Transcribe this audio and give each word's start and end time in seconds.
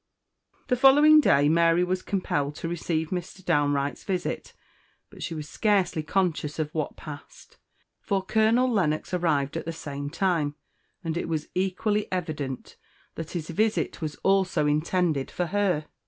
The 0.67 0.75
following 0.75 1.21
day 1.21 1.47
Mary 1.47 1.83
was 1.83 2.01
compelled 2.01 2.55
to 2.55 2.67
receive 2.67 3.09
Mrs. 3.09 3.45
Downe 3.45 3.71
Wright's 3.73 4.03
visit; 4.03 4.55
but 5.11 5.21
she 5.21 5.37
as 5.37 5.47
scarcely 5.47 6.01
conscious 6.01 6.57
of 6.57 6.73
what 6.73 6.95
passed, 6.95 7.57
for 7.99 8.25
Colonel 8.25 8.67
Lennox 8.67 9.13
arrived 9.13 9.55
at 9.57 9.65
the 9.65 9.71
same 9.71 10.09
time; 10.09 10.55
and 11.03 11.17
it 11.17 11.29
was 11.29 11.49
equally 11.53 12.11
evident 12.11 12.77
that 13.13 13.33
his 13.33 13.51
visit 13.51 14.01
was 14.01 14.15
also 14.23 14.65
intended 14.65 15.29
for 15.29 15.45
her. 15.45 15.85